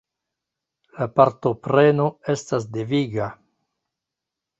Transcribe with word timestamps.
La 1.01 1.07
partopreno 1.19 2.07
estas 2.35 2.65
deviga. 2.79 3.29